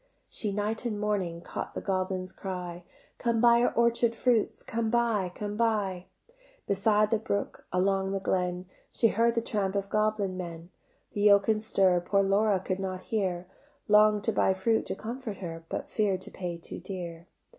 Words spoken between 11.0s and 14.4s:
The yoke and stir Poor Laura could not hear; Long'd to